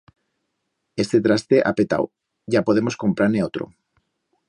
[1.03, 2.09] Este traste ha petau,
[2.57, 3.73] ya podemos comprar-ne otro.